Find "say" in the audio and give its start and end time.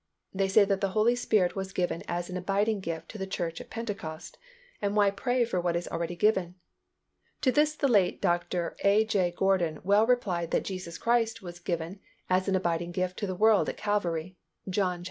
0.47-0.65